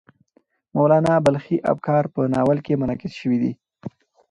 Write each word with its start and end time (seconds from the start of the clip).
د 0.03 0.03
مولانا 0.75 1.15
بلخي 1.25 1.57
افکار 1.71 2.03
په 2.13 2.21
ناول 2.33 2.59
کې 2.65 2.79
منعکس 2.81 3.11
شوي 3.21 3.37
دي. 3.43 3.51